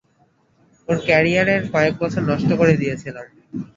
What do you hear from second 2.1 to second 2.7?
নষ্ট